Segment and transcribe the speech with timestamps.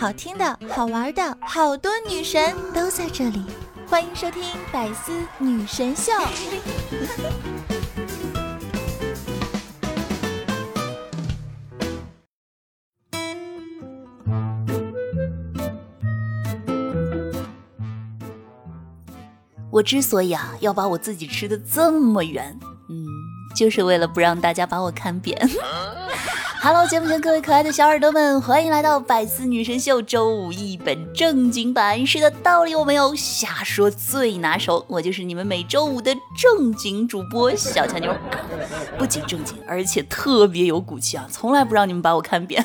[0.00, 3.44] 好听的、好玩的，好多女神都在这里，
[3.86, 4.42] 欢迎收听
[4.72, 6.10] 《百思女神秀》。
[19.70, 22.58] 我之所以啊要把我自己吃的这么圆，
[22.88, 23.04] 嗯，
[23.54, 25.38] 就是为了不让大家把我看扁。
[26.62, 32.06] Hello，节目前各位可爱的小耳朵们，欢迎来到百思女神秀周五一本正经版。
[32.06, 34.84] 是的，道理我没有，瞎说最拿手。
[34.86, 38.14] 我就是你们每周五的正经主播小强妞，
[38.98, 42.62] 不仅正经，而且特别有骨气啊，从来不让你们把我看扁。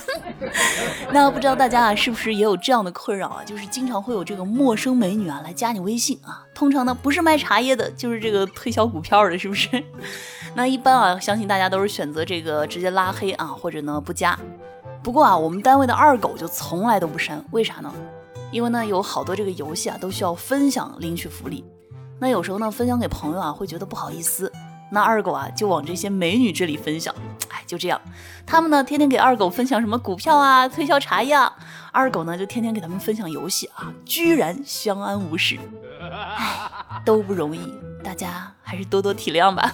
[1.13, 3.43] 那不知道大家啊，是不是也有这样的困扰啊？
[3.45, 9.69] 就是经常会有这个陌生美女啊来加你微信啊，通常呢不是卖茶叶的，就是这个推销股票的，是不是？
[10.55, 14.39] 那一般啊，相信大家都是选择这个直接拉黑啊，或者呢不加。
[15.03, 17.93] 不过啊，我们单位的二狗就从来都不删，为啥呢？
[18.51, 21.65] 因为呢有好多这个游戏啊都需要分享领取福利，
[22.21, 24.49] 那有时候呢分享给朋友啊会觉得不好意思，
[24.91, 27.13] 那二狗啊就往这些美女这里分享。
[27.49, 27.99] 哎，就这样，
[28.45, 31.35] 他们呢天天给二狗分享什么股票啊，推销茶叶，
[31.91, 35.59] 二狗呢就天天给他们分享游戏啊，居然相安无事。
[36.01, 37.73] 哎，都不容易。
[38.05, 39.73] 大家还是多多体谅吧。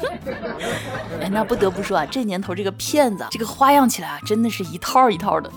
[1.19, 5.51] 哎，那不得不说啊，这年头这个骗子，这个花样起来啊，真的是一套一套的。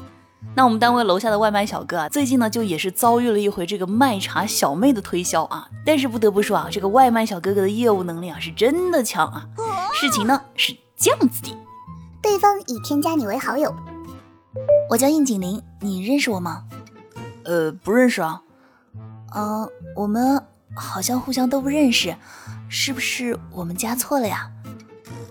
[0.56, 5.68] 那我们单位楼下的外卖小哥啊，最近呢就也是遭遇了一回这个卖茶小妹的推销啊。
[5.86, 9.46] 但是不得不说啊，这个外卖小哥哥的业务能力啊是真的强啊。
[9.94, 11.56] 事情呢是这样子的，
[12.20, 13.72] 对方已添加你为好友，
[14.90, 16.64] 我叫应景林，你认识我吗？
[17.44, 18.42] 呃，不认识啊。
[19.36, 22.14] 嗯，我们好像互相都不认识。
[22.68, 24.50] 是不是我们加错了呀？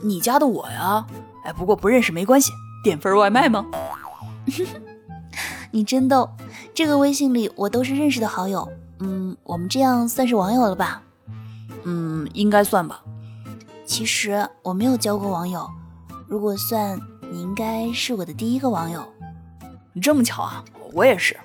[0.03, 1.05] 你加的我呀？
[1.45, 2.51] 哎，不过不认识没关系，
[2.83, 3.65] 点份外卖吗？
[5.71, 6.29] 你真逗，
[6.73, 8.69] 这个微信里我都是认识的好友。
[8.99, 11.01] 嗯，我们这样算是网友了吧？
[11.83, 13.01] 嗯，应该算吧。
[13.85, 15.69] 其实我没有交过网友，
[16.27, 16.97] 如果算，
[17.31, 19.03] 你应该是我的第一个网友。
[20.01, 20.63] 这么巧啊？
[20.93, 21.37] 我也是，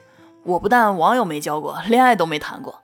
[0.45, 2.83] 我不但网友没交过，恋爱都没谈过。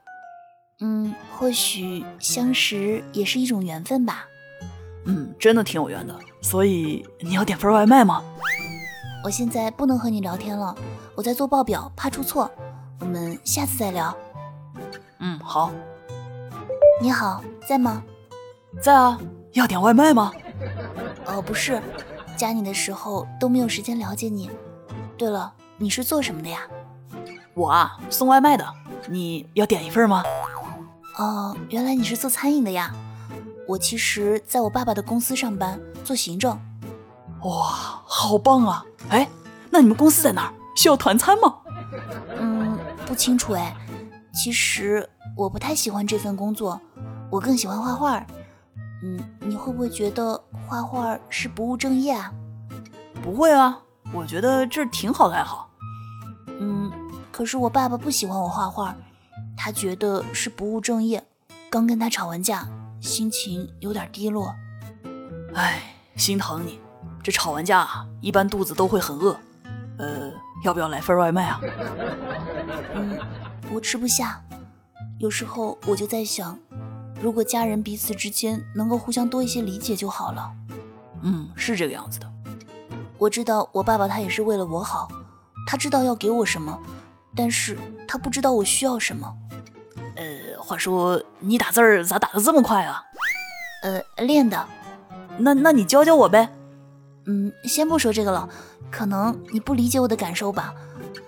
[0.81, 4.25] 嗯，或许相识也是一种缘分吧。
[5.05, 6.17] 嗯，真的挺有缘的。
[6.41, 8.23] 所以你要点份外卖吗？
[9.23, 10.75] 我现在不能和你聊天了，
[11.15, 12.51] 我在做报表，怕出错。
[12.99, 14.15] 我们下次再聊。
[15.19, 15.71] 嗯，好。
[17.01, 18.03] 你好，在吗？
[18.81, 19.19] 在啊。
[19.53, 20.33] 要点外卖吗？
[21.25, 21.81] 哦，不是，
[22.35, 24.49] 加你的时候都没有时间了解你。
[25.17, 26.59] 对了，你是做什么的呀？
[27.53, 28.65] 我啊，送外卖的。
[29.07, 30.23] 你要点一份吗？
[31.17, 32.93] 哦，原来你是做餐饮的呀！
[33.67, 36.59] 我其实在我爸爸的公司上班，做行政。
[37.43, 38.85] 哇，好棒啊！
[39.09, 39.27] 哎，
[39.69, 40.53] 那你们公司在哪儿？
[40.75, 41.55] 需要团餐吗？
[42.37, 43.75] 嗯，不清楚哎。
[44.33, 46.79] 其实我不太喜欢这份工作，
[47.29, 48.25] 我更喜欢画画。
[49.01, 52.31] 嗯，你会不会觉得画画是不务正业啊？
[53.23, 53.79] 不会啊，
[54.13, 55.69] 我觉得这挺好的爱好。
[56.59, 56.91] 嗯，
[57.31, 58.93] 可是我爸爸不喜欢我画画。
[59.57, 61.23] 他觉得是不务正业，
[61.69, 62.67] 刚跟他吵完架，
[63.01, 64.53] 心情有点低落。
[65.53, 66.79] 哎，心疼你。
[67.23, 69.35] 这吵完架一般肚子都会很饿。
[69.97, 70.31] 呃，
[70.63, 71.59] 要不要来份外卖啊？
[72.93, 73.17] 嗯，
[73.71, 74.41] 我吃不下。
[75.17, 76.59] 有时候我就在想，
[77.21, 80.51] 如果家人彼此之间能够互相多一些理解就好了。
[81.21, 82.31] 嗯，是这个样子的。
[83.17, 85.07] 我知道我爸爸他也是为了我好，
[85.65, 86.77] 他知道要给我什么，
[87.35, 89.31] 但是他不知道我需要什么。
[90.15, 90.23] 呃
[90.57, 93.03] 话说你打字儿咋打的这么快啊？
[93.83, 94.65] 呃，练的。
[95.37, 96.49] 那那你教教我呗。
[97.25, 98.47] 嗯，先不说这个了，
[98.89, 100.73] 可能你不理解我的感受吧。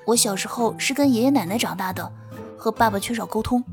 [0.05, 2.09] 我小时候是跟爷爷奶奶长大的，
[2.57, 3.63] 和爸爸缺少沟通，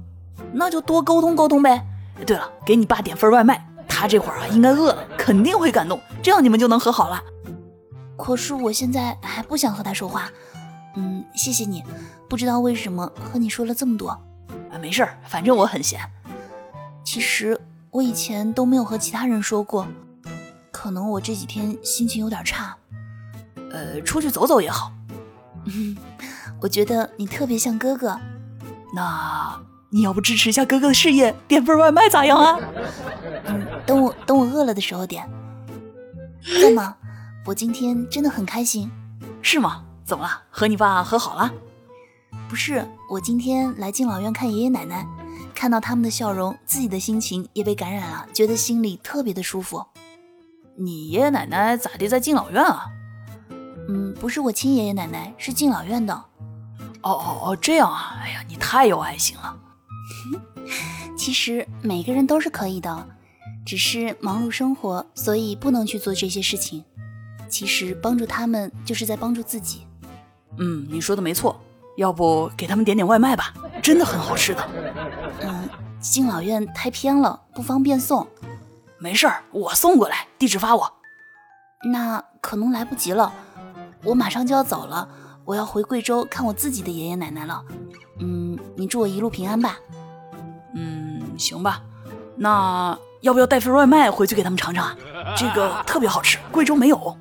[0.52, 1.86] 那就多沟通沟通呗。
[2.26, 7.22] 对了，给你爸点份外卖，他这会儿啊应该饿了，肯定会感动，这样你们就能和好了。
[8.18, 10.30] 可是我现在还不想和他说话。
[10.94, 11.82] 嗯，谢谢你。
[12.28, 14.18] 不知道为什么和你说了这么多。
[14.80, 16.00] 没事儿，反正我很闲。
[17.04, 17.58] 其实
[17.90, 19.86] 我以前都没有和其他人说过，
[20.72, 22.76] 可能我这几天心情有点差。
[23.70, 24.92] 呃，出去走走也好。
[26.60, 28.18] 我觉得你特别像哥哥。
[28.94, 32.58] 那你要不支持一下哥哥的事业，点份外卖咋样啊？
[33.46, 35.28] 嗯，等我等我饿了的时候点。
[36.62, 36.96] 在吗？
[37.46, 38.90] 我今天真的很开心。
[39.40, 39.84] 是吗？
[40.04, 40.42] 怎么了？
[40.50, 41.52] 和你爸和好了？
[42.48, 45.06] 不是，我今天来敬老院看爷爷奶奶，
[45.54, 49.84] 看到他们的笑容，自己的心情也被感染了，觉得心里特别的舒服。
[50.76, 52.86] 你爷爷奶奶咋地在敬老院啊？
[53.88, 56.14] 嗯，不是我亲爷爷奶奶，是敬老院的。
[56.14, 58.18] 哦哦哦，这样啊！
[58.22, 59.56] 哎呀，你太有爱心了。
[61.16, 63.08] 其实每个人都是可以的，
[63.64, 66.84] 只是忙碌生活，所以不能去做这些事情。
[67.48, 69.86] 其实帮助他们就是在帮助自己。
[70.58, 71.60] 嗯，你说的没错。
[71.96, 74.68] 要不给他们点点外卖吧，真的很好吃的。
[75.42, 75.68] 嗯，
[76.00, 78.26] 敬老院太偏了，不方便送。
[78.98, 80.92] 没事儿，我送过来，地址发我。
[81.84, 83.32] 那可能来不及了，
[84.02, 85.08] 我马上就要走了，
[85.44, 87.62] 我要回贵州看我自己的爷爷奶奶了。
[88.18, 89.78] 嗯，你祝我一路平安吧。
[90.74, 91.80] 嗯，行吧。
[92.36, 94.96] 那要不要带份外卖回去给他们尝尝啊？
[95.36, 97.16] 这个特别好吃，贵州没有。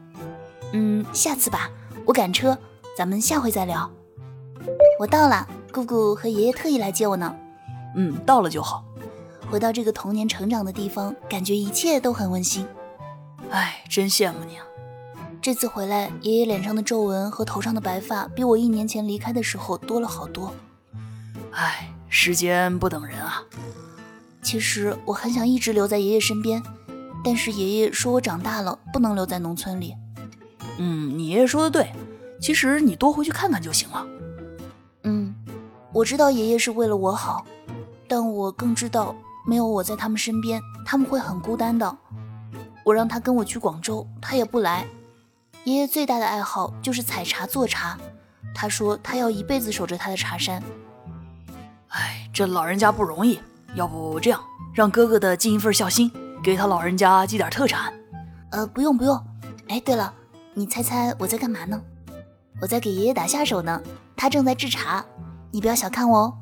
[0.71, 1.69] 嗯，下次吧，
[2.06, 2.57] 我赶车，
[2.95, 3.89] 咱们下回再聊。
[4.99, 7.35] 我到了，姑姑和爷爷特意来接我呢。
[7.95, 8.85] 嗯，到了就好。
[9.49, 12.67] 回到这个童年成长的地方，感觉一切都很温馨。
[13.49, 14.65] 哎，真羡慕你啊！
[15.41, 20.53] 这次回来，爷爷脸上的皱纹和头上的白发比我一年前离开的时候多了好多。
[21.51, 23.43] 哎，时间不等人啊。
[24.43, 26.61] 其实我很想一直留在爷爷身边，
[27.23, 29.95] 但是爷爷说我长大了不能留在农村里。
[30.77, 31.91] 嗯，你爷爷说的对，
[32.43, 34.05] 其实你多回去看看就行了。
[35.05, 35.33] 嗯，
[35.93, 37.45] 我知道爷爷是为了我好，
[38.05, 39.15] 但我更知道
[39.47, 41.97] 没有我在他们身边，他们会很孤单的。
[42.83, 44.85] 我让他跟我去广州，他也不来。
[45.63, 47.97] 爷爷最大的爱好就是采茶做茶，
[48.53, 50.61] 他说他要一辈子守着他的茶山。
[51.87, 53.39] 哎，这老人家不容易，
[53.73, 54.43] 要不这样，
[54.73, 56.11] 让哥哥的尽一份孝心，
[56.43, 57.93] 给他老人家寄点特产。
[58.51, 59.17] 呃，不用不用。
[59.69, 60.13] 哎，对了，
[60.53, 61.81] 你猜猜我在干嘛呢？
[62.61, 63.81] 我在给爷爷打下手呢，
[64.15, 65.03] 他正在制茶，
[65.51, 66.33] 你不要小看我哦。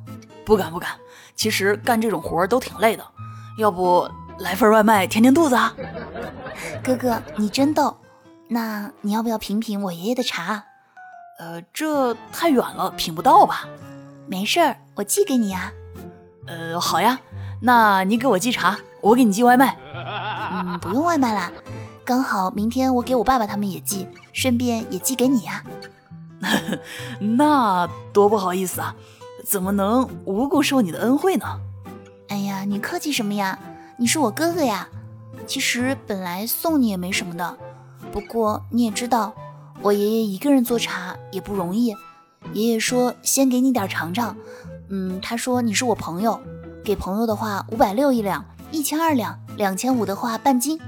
[0.46, 0.92] 不敢不敢，
[1.36, 3.04] 其实干这种活儿都挺累的，
[3.58, 4.10] 要不
[4.40, 5.74] 来份外卖填填肚子啊？
[6.84, 7.98] 哥哥，你真逗。
[8.48, 10.64] 那你要不要品品我爷爷的茶？
[11.40, 13.66] 呃，这太远了，品不到吧？
[14.28, 15.72] 没事儿，我寄给你啊。
[16.48, 17.20] 呃，好呀，
[17.62, 19.78] 那你给我寄茶，我给你寄外卖。
[19.96, 21.52] 嗯，不用外卖啦，
[22.04, 25.64] 刚好明天我给我爸爸他们也寄，顺便也寄给你呀。
[27.38, 28.96] 那多不好意思啊，
[29.46, 31.46] 怎么能无故受你的恩惠呢？
[32.30, 33.58] 哎呀，你客气什么呀？
[33.98, 34.88] 你是我哥哥呀。
[35.48, 37.58] 其实本来送你也没什么的，
[38.12, 39.34] 不过你也知道，
[39.82, 41.96] 我爷爷一个人做茶也不容易。
[42.54, 44.36] 爷爷说先给你点尝尝。
[44.90, 46.40] 嗯，他说你是我朋友，
[46.84, 50.80] 给朋友的话五百六一两，一千二两，两千五的话半斤。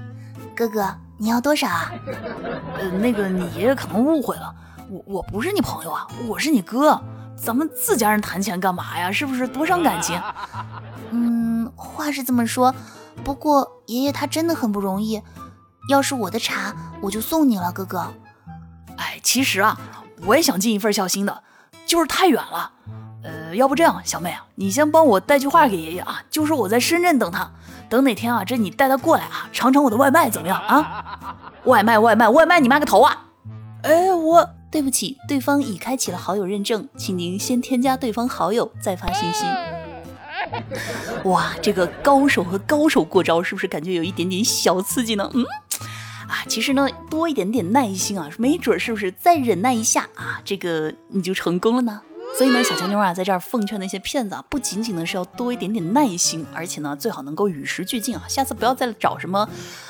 [0.55, 1.91] 哥哥，你要多少啊？
[2.77, 4.53] 呃，那个你爷爷可能误会了。
[4.89, 7.01] 我我不是你朋友啊，我是你哥，
[7.35, 9.11] 咱们自家人谈钱干嘛呀？
[9.11, 10.21] 是不是多伤感情？
[11.11, 12.73] 嗯，话是这么说，
[13.23, 15.21] 不过爷爷他真的很不容易。
[15.89, 18.07] 要是我的茶，我就送你了，哥哥。
[18.97, 19.77] 哎，其实啊，
[20.25, 21.43] 我也想尽一份孝心的，
[21.85, 22.71] 就是太远了。
[23.23, 27.49] 呃，要不这样，小妹啊，你先帮我带句话给爷爷啊，就说我在深圳等他，
[27.89, 31.19] 等哪天啊，这你带他过来啊，尝尝我的外卖怎么样啊？
[31.65, 33.25] 外卖，外卖，外卖，你妈个头啊！
[33.83, 34.49] 哎，我。
[34.73, 39.45] 对不起，对方已开启了好友认证，请您先添加对方好友再发信息。
[41.25, 45.29] 哇，这个高手和高手过招，是不是感觉有一点点小刺激呢？
[45.35, 45.45] 嗯，
[46.27, 52.01] 啊，其实呢，多一点点耐心啊，没准是不是再忍耐一下啊，这个你就成功了呢？
[52.35, 58.23] 所以呢，小强妞啊，在这儿奉劝那些骗子啊，不仅仅呢是要多一点点耐心，而且呢，最好能够与时俱进啊。
[58.27, 59.47] 下次不要再找什么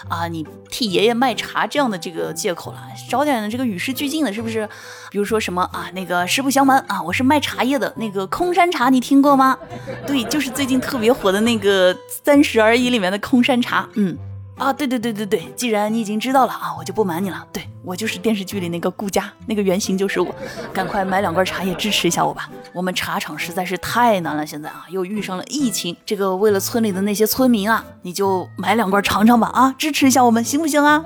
[0.10, 4.68] 啊，你替爷爷卖茶这样的这个借口了，找点这个与时俱进的，是不是？
[5.10, 9.58] 比如说什么啊，那个实不相瞒啊，我是卖茶叶的，那个空山茶你听过吗？
[10.06, 11.96] 对，就是最近特别火的那个
[12.26, 14.18] 《三十而已》里面的空山茶，嗯。
[14.56, 17.46] 啊，对对对对对，既然你已经知道了啊，我就不瞒你了。
[17.52, 20.34] 对我就是电视剧里那个顾家，那个原型就是我。
[20.72, 31.04] 赶快买两罐茶叶支持一下我吧，我们茶厂实在是太难了，现在啊又遇上了疫情，这个为了村里的那些村民啊，你就买两罐尝尝吧啊，支持一下我们行不行啊？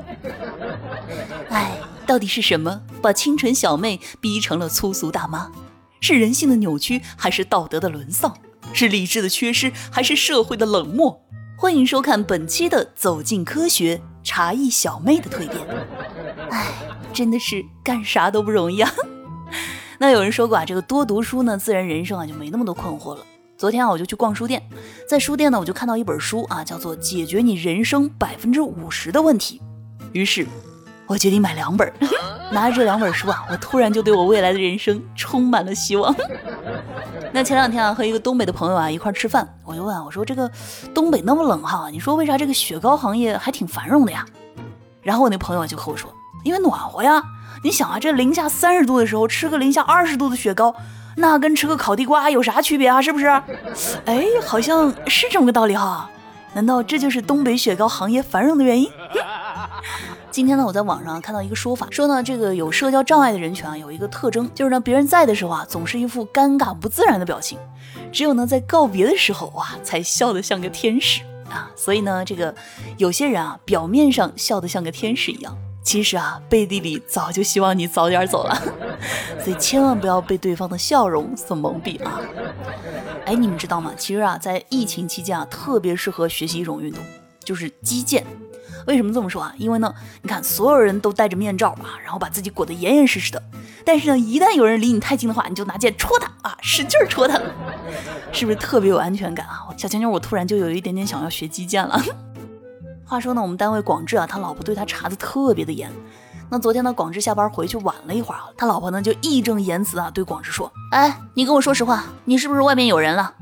[1.50, 5.50] 哎，到底是什么把清纯小妹逼成了粗俗大妈？
[6.02, 8.36] 是人性的扭曲，还是道德的沦丧？
[8.74, 11.22] 是理智的缺失，还是社会的冷漠？
[11.60, 15.58] 欢迎收看本期的《走进科学》，茶艺小妹的蜕变。
[16.52, 16.72] 哎，
[17.12, 18.94] 真的是干啥都不容易啊！
[19.98, 23.26] 那有人说过啊，这个多读书呢，自然人生啊就没那么多困惑了。
[23.58, 24.62] 昨天啊，我就去逛书店，
[25.10, 29.60] 在书店呢，我就看到一本书啊，叫做《解决你人生百分之五十的问题》。
[30.14, 30.46] 于是，
[31.08, 31.92] 我决定买两本。
[32.52, 36.16] 拿着这两本书啊，我突然就对我未来的人生充满了希望。
[37.34, 40.50] 那前两天啊，和一个东北的朋友啊一块吃饭，我就问我说：“这个
[40.94, 44.26] 东北那么冷哈，你说为啥这个雪糕行业还挺繁荣的呀？”
[45.04, 46.10] 然后我那朋友就和我说
[46.46, 47.22] ：“因为暖和呀。
[47.64, 50.74] 你想啊，这零下三十度的时候吃个零下二十度的雪糕，
[51.18, 53.02] 那跟吃个烤地瓜有啥区别啊？
[53.02, 53.26] 是不是？
[54.06, 56.10] 哎，好像是这么个道理哈。
[56.54, 58.90] 难道这就是东北雪糕行业繁荣的原因？
[60.38, 67.58] 今天呢，我在网上看到一个说法，说呢，这个有社交障碍的人群啊，有一个特征，就是呢，别人在的时候啊，总是一副尴尬不自然的表情，
[68.12, 71.72] 只有呢，在告别的时候哇，才笑得像个天使啊。
[71.76, 72.54] 所以呢，这个
[72.98, 78.56] 有些人啊，表面上笑得像个天使一样，其实啊，背地里早就希望你早点走了。
[79.44, 82.22] 所以千万不要被对方的笑容所蒙蔽啊。
[83.26, 83.92] 哎，你们知道吗？
[83.98, 87.04] 其实啊，在疫情期间啊，特别适合学习一种运动，
[87.44, 88.24] 就是击剑。
[88.88, 89.54] 为什么这么说啊？
[89.58, 93.42] 因为呢，你看所有人都戴着面罩啊，然后把自己裹得严严实实的。
[93.86, 97.40] 但是呢，一旦有人离你太近的话，你就拿剑戳他啊，使劲戳他，
[98.32, 99.68] 是不是特别有安全感啊？
[99.78, 102.02] 小强妞，我突然就有一点点想要学击剑了。
[103.06, 105.92] 话说呢，我们单位广志啊，他老婆对他查的特别的严。
[106.50, 113.34] 那昨天呢，广志下班回去晚了一会儿啊，他老婆呢就义正言辞啊对广志说：“哎，你跟我说实话，你是不是外面有人了？”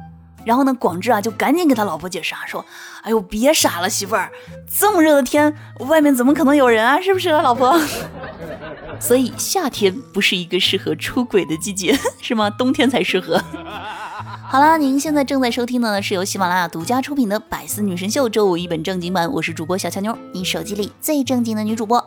[0.46, 2.64] 然后呢，广志啊就赶紧给他老婆解释啊，说
[3.02, 4.32] ：“哎呦，别傻了，媳妇儿，
[4.80, 7.02] 这么热的天，外面怎么可能有人啊？
[7.02, 7.78] 是不是，老婆？
[9.00, 12.50] 所以夏天不是一个适合出轨的季节，是吗？
[12.50, 13.42] 冬天才适合。
[14.48, 22.06] 好啦，您现在正在收听的是由喜马拉雅独家出品的《百思女神秀》周五一本正经版，我是主播小乔妞，你手机里最正经的女主播。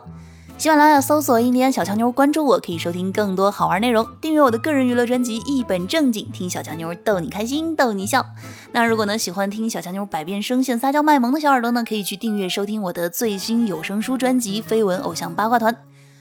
[0.59, 4.05] 喜马拉雅搜索“印第安小强妞”，关注我，可以收听更多好玩内容。
[4.19, 8.25] 订阅我的个人娱乐专辑《一本正经》，听小强妞逗你开心，逗你笑。
[8.73, 15.73] 那如果呢喜欢听小强妞百变声线、撒娇卖萌的小耳朵呢，可以去订阅收听我的最新有声书专辑《绯闻偶像八卦团》。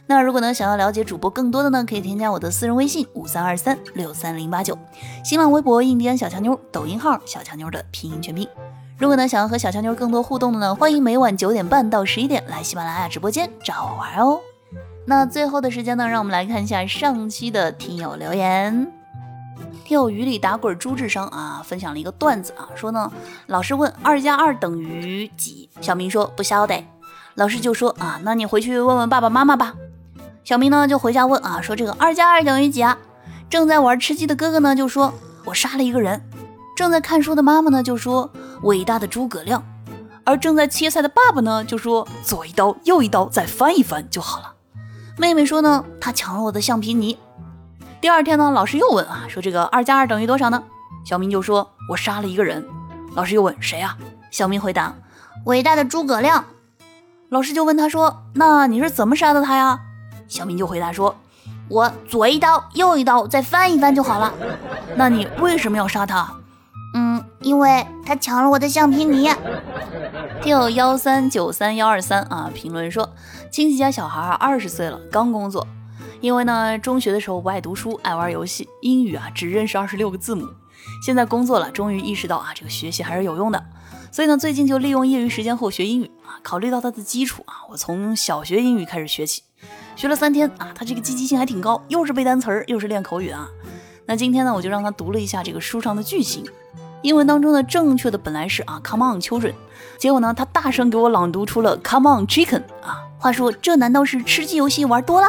[0.06, 4.78] 那如果呢想要了解主播更多的呢，可以添加我的私人微信五三二三六三零八九，
[5.24, 8.46] 新浪微博“印第安小强妞”，抖音号“小强妞”的拼音全拼。
[8.98, 14.40] 如果呢想要和小强妞更多互动的呢，欢迎每晚九点半到十一点来喜马拉雅直播间找我玩哦。
[15.06, 18.92] 那最后的时间呢，让我们来看一下上期的听友留言。
[19.84, 23.10] 听友雨里打滚猪智商啊，分享了一个段子啊，说呢，
[23.46, 26.84] 老师问二加二等于几，小明说不晓得，
[27.36, 29.76] 老师就说啊，那你回去问问爸爸妈妈吧。
[30.42, 32.98] 小明呢就回家问啊，说这个二加二等于几啊？
[33.48, 35.14] 正在玩吃鸡的哥哥呢就说，
[35.44, 36.20] 我杀了一个人。
[36.78, 38.30] 正在看书的妈妈呢就说，
[38.62, 39.64] 伟大的诸葛亮。
[40.22, 44.54] 而正在切菜的爸爸呢就说，左一刀右一刀再翻一翻就好了。
[45.16, 47.18] 妹妹说呢，他抢了我的橡皮泥。
[48.00, 50.62] 第二天呢，老师又问啊，说这个二加二等于多少呢？
[51.04, 52.64] 小明就说，我杀了一个人。
[53.16, 53.98] 老师又问谁啊？
[54.30, 54.94] 小明回答，
[55.46, 56.44] 伟大的诸葛亮。
[57.28, 59.80] 老师就问他说，那你是怎么杀的他呀？
[60.28, 61.16] 小明就回答说，
[61.68, 64.32] 我左一刀右一刀再翻一翻就好了。
[64.94, 66.32] 那你为什么要杀他？
[66.98, 69.30] 嗯，因为他抢了我的橡皮泥。
[70.42, 73.08] 听友幺三九三幺二三啊，评论说
[73.52, 75.64] 亲戚家小孩二十岁了，刚工作，
[76.20, 80.44] 因为呢中学的时候不爱读书，爱玩游戏，英语啊只认识二十六个字母。
[81.00, 83.64] 现在工作了，终于意识到啊这个学习还是有用的，
[84.10, 86.42] 所以呢最近就利用业余时间后学英语啊。
[86.42, 89.42] 考虑到他的基础啊，我从小学英语开始学起，
[89.94, 93.46] 学了三天啊，他这个积极性还挺高，又是背单词儿，又是练口语啊。
[94.06, 96.44] 那今天呢，我就让他读了一下这个书上的句型。
[97.02, 99.54] 英文当中的正确的本来是啊，Come on children，
[99.98, 103.04] 结果呢，他大声给我朗读出了 Come on chicken 啊。
[103.18, 105.26] 话说这难道是吃鸡游戏玩多了？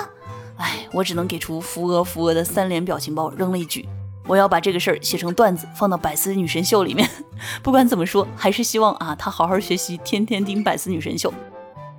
[0.58, 3.88] 哎，我只能给出扶额扶额的三连表情包，扔了一句：
[4.28, 7.10] 我要把这个事儿写成段子，放到百思女神秀里面。
[7.64, 11.34] 不管怎么说，还是希望啊，他好好学习，天天听百思女神秀。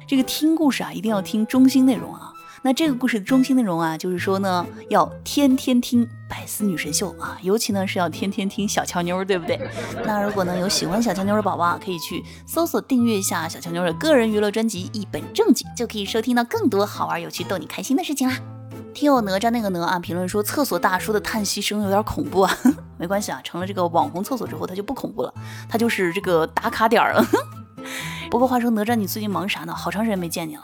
[0.06, 2.29] 这个听故事啊，一定要听中心内容啊。
[2.62, 9.58] 那这个故事的中心内容啊，就是说呢，要天天听百思女神秀啊，尤其呢是要天天听小乔妞，对不对？
[10.04, 18.36] 那如果呢有喜欢小乔妞的宝宝啊，可以去搜索订阅一下小乔妞的个人娱乐专辑《一本正经》，就可以收听到更多好玩、有趣、逗你开心的事情啦。
[18.92, 22.54] 听我哪吒那个哪啊，评论说厕所大叔的叹息声有点恐怖啊，
[22.98, 25.32] 没关系啊，成了这个网红厕所之后，它就不恐怖了，
[25.68, 27.24] 它就是这个打卡点了。
[28.30, 29.74] 不过话说哪吒，你最近忙啥呢？
[29.74, 30.62] 好长时间没见你了。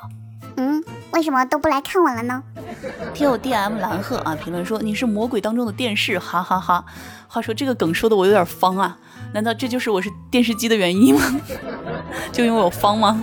[0.57, 0.83] 嗯，
[1.17, 2.43] 为什么都不来看我了呢？
[3.15, 6.85] 听友 D M 蓝鹤啊，评论说你是魔鬼当中的电视，哈哈哈。
[7.27, 8.99] 话说这个梗说的我有点方啊，
[9.33, 11.41] 难道这就是我是电视机的原因吗？
[12.31, 13.19] 就因为我方吗？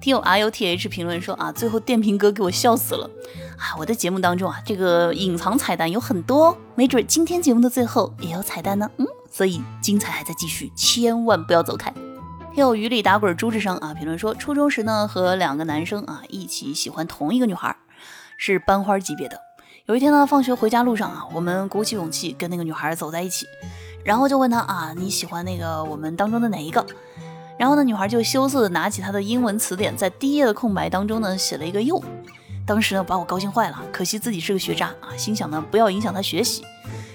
[0.00, 3.08] 听友 R U T H 评论说啊，最后电瓶哥给我笑死了
[3.56, 3.78] 啊！
[3.78, 8.90] 我的节目当中啊，这个隐藏彩蛋有很多，没准今天节目的最后也有彩蛋呢。
[8.96, 11.94] 嗯，所以精彩还在继续，千万不要走开。
[12.54, 17.76] 听友雨里打滚猪智商啊，评论说初中时呢和两个男生啊一起喜欢同一个女孩，
[18.36, 19.38] 是班花级别的。
[19.86, 23.46] 有一天呢放学回家路上啊，我们鼓起勇气跟那个女孩走在一起，
[24.04, 26.84] 然后就问她啊你喜欢那个我们当中的哪一个？
[27.58, 32.02] 然后呢女孩就羞涩的拿起她的英文词典，在第一页的空白当中呢写了一个又。
[32.66, 36.64] 当时呢把我高兴坏了，可惜自己是个学渣啊，心想呢不要影响她学习。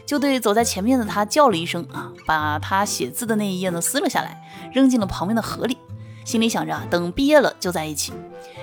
[0.05, 4.41] 就对走在前面的他叫了一声啊，把他写字的那一页呢撕了下来，
[4.73, 5.77] 扔进了旁边的河里，
[6.25, 8.13] 心里想着啊，等毕业了就在一起，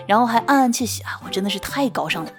[0.07, 2.31] 然后还暗暗窃喜啊，我真的是太高尚了。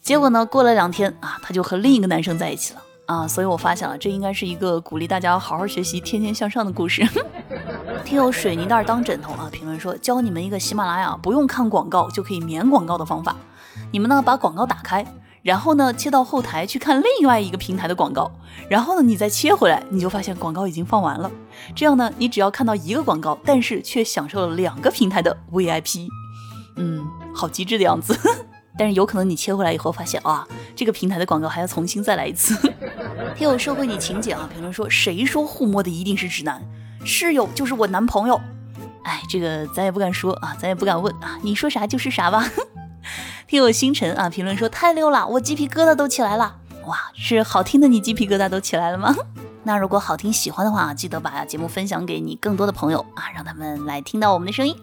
[0.00, 7.04] 结果呢，过了两天啊，他就和另一个男生在一起了啊，所以我发现了，这应该是一个鼓励大家好好学习、天天向上的故事。
[8.04, 13.34] 听有水泥袋当枕头啊，评论说教你们一个喜马拉雅不用看广告就可以免广告的方法，
[13.90, 15.04] 你们呢把广告打开。
[15.46, 18.28] 然后呢，切到后台去看另外一个平台的广告，
[18.68, 21.30] 然后呢，你再切回来，你就发现广告已经放完了。
[21.72, 26.08] 这样呢，你只要看到一个广告，但是却享受了两个平台的 VIP，
[26.74, 28.18] 嗯，好机智的样子。
[28.76, 32.56] 但是有可能你切回来以后发现啊，这个平台的广告还要重新再来一次。
[33.36, 36.60] 听我社会你情节啊，评论说谁说互摸的一定是直男？
[37.04, 38.40] 室友就是我男朋友。
[39.04, 42.50] 哎，这个咱也不敢说啊，咱也不敢问啊，你说啥就是啥吧。
[43.46, 46.56] 听我星辰啊，评论说太溜了，我鸡皮疙瘩都起来了。
[46.86, 49.14] 哇，是好听的，你鸡皮疙瘩都起来了吗？
[49.62, 54.74] 那如果好听喜欢的话，记得把节目分享给你更多的朋友啊，让他们来听到我们的声音。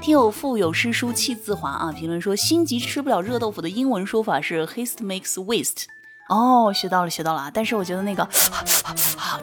[0.00, 5.84] 听友腹有诗书气自华啊，评论说心急吃不了热豆腐的英文说法是 haste makes waste。
[6.30, 7.50] 哦，学到了，学到了啊！
[7.52, 8.26] 但是我觉得那个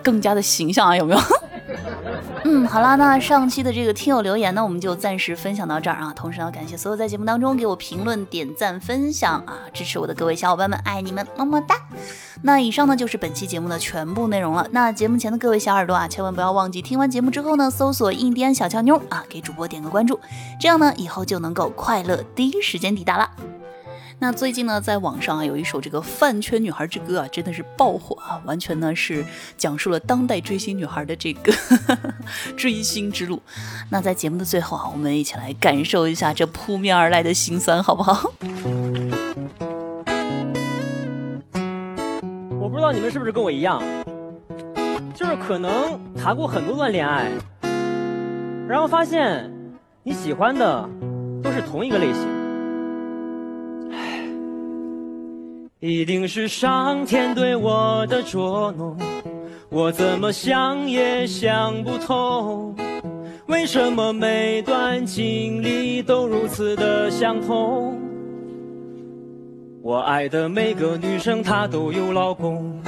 [0.01, 1.19] 更加的形象啊，有没有？
[2.45, 6.13] 嗯，好啦，那上期的这个听友留言呢，我们就暂时分享到这儿啊。
[6.15, 11.75] 同时呢，感谢所有在节目当中给我评论、点赞、分享啊，支持我的各位小伙伴们，爱你们，么么哒。
[12.43, 14.65] 那以上呢就是本期节目的全部内容了。
[14.71, 20.17] 那节目前的各位小耳朵啊，千万不要忘记听完节目之后呢，搜索印第安小俏妞啊，给主播点个关注，
[20.57, 23.29] 这样呢，以后就能够快乐第一时间抵达了。
[24.19, 28.41] 那最近呢，在网上啊有一首这个饭圈女孩之歌啊，真的是爆火啊！
[28.45, 29.23] 完全呢是
[29.55, 31.53] 讲述了当代追星女孩的这个
[32.57, 33.39] 追星之路。
[33.91, 38.31] 那在节目的最后啊，我们一起来感受一下这扑面而来的辛酸，好不好？
[42.59, 43.79] 我不知道你们是不是跟我一样，
[45.13, 47.31] 就是可能谈过很多段恋爱，
[48.67, 49.47] 然后发现
[50.01, 50.89] 你喜欢的
[51.43, 52.36] 都是同一个类型。
[55.79, 58.97] 一定是上天对我的捉弄，
[59.69, 62.75] 我怎么想也想不通，
[63.45, 67.95] 为什么每段经历都如此的相同？
[69.83, 72.81] 我爱的每个女生她都有老公，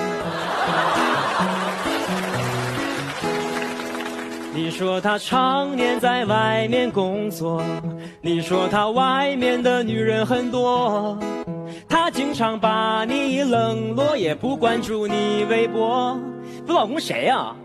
[4.51, 7.61] 你说她常年在外面工作，
[8.19, 11.15] 你说她外面的女人很多。
[11.89, 16.17] 他经常把你冷落，也不关注你微博。
[16.67, 17.55] 我老公谁呀？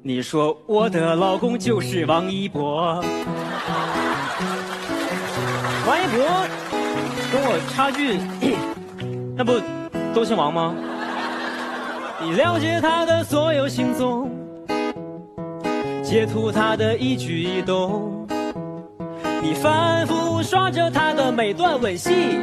[0.00, 3.02] 你说我的老公就是王一博。
[5.86, 6.24] 王一博
[7.32, 8.16] 跟我差距，
[9.36, 9.54] 那不
[10.14, 10.72] 都姓王吗？
[12.22, 14.30] 你了解他的所有行踪，
[16.02, 18.24] 截图他的一举一动，
[19.42, 22.38] 你反复刷着他的每段吻戏。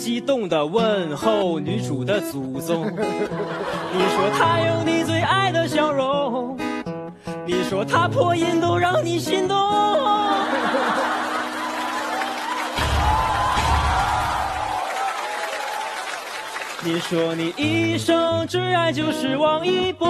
[0.00, 6.56] 激动的问候女主的祖宗， 你说她有你最爱的笑容，
[7.44, 9.54] 你说她破音都让你心动，
[16.82, 20.08] 你说你一生挚爱就是王一博，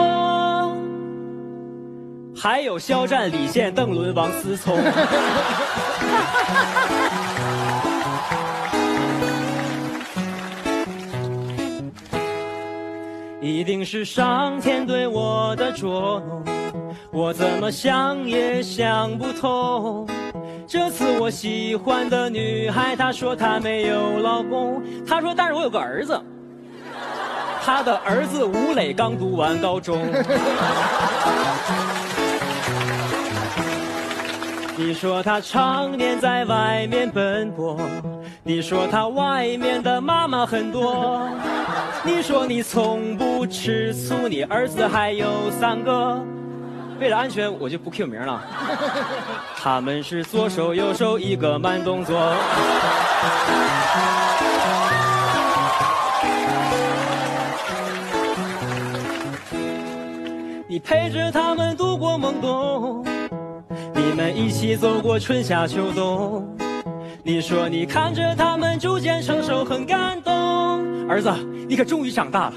[2.36, 4.78] 还有肖战、李现、邓伦、王思聪。
[13.50, 16.44] 一定是上天对我的捉弄，
[17.10, 20.06] 我怎么想也想不通。
[20.66, 26.18] 这次我喜欢的女孩，她说她没有老公，她说但是我有个儿子，
[27.62, 30.00] 她的儿子吴磊刚读完高中。
[34.76, 37.76] 你说他常年在外面奔波，
[38.42, 41.28] 你说他外面的妈妈很多。
[42.02, 46.18] 你说你从不吃醋，你儿子还有三个。
[46.98, 48.42] 为了安全，我就不 Q 名了。
[49.56, 52.18] 他们是左手右手一个慢动作。
[60.66, 63.04] 你陪着他们度过懵懂，
[63.94, 66.56] 你们一起走过春夏秋冬。
[67.22, 70.89] 你说你看着他们逐渐成熟，很感动。
[71.10, 71.28] 儿子，
[71.68, 72.52] 你可终于长大了，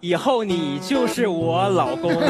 [0.00, 2.10] 以后你就是我老公。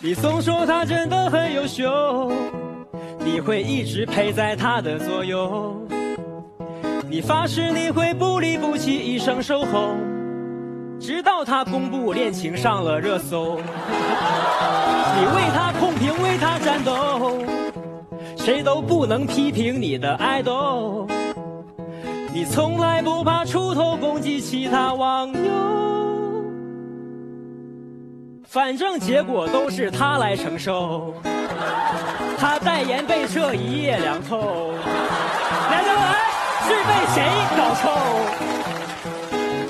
[0.00, 2.30] 你总说他真的很优秀，
[3.18, 5.76] 你会一直陪在他的左右。
[7.08, 9.96] 你发誓你会不离不弃，一生守候，
[11.00, 13.58] 直到他公布恋情上了热搜。
[15.18, 17.42] 你为他控评，为他战斗，
[18.50, 21.06] 谁都不能批评你的爱豆。
[22.34, 25.52] 你从来不怕出头攻击其他网友，
[28.48, 31.14] 反正结果都是他来承受。
[32.40, 34.72] 他代言被撤一夜凉透，
[35.70, 36.16] 来来来，
[36.66, 37.22] 是被谁
[37.56, 37.88] 搞臭？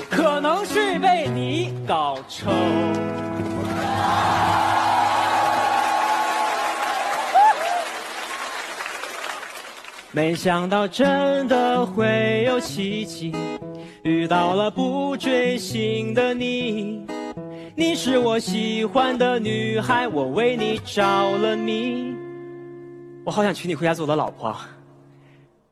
[0.09, 2.49] 可能是被你搞臭。
[10.13, 13.33] 没想到真的会有奇迹，
[14.03, 17.05] 遇到了不追星的你。
[17.77, 22.13] 你是我喜欢的女孩，我为你着了迷。
[23.23, 24.53] 我好想娶你回家做我的老婆，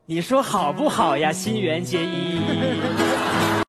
[0.06, 1.34] 你说好不好呀？
[1.34, 2.40] 心垣结衣。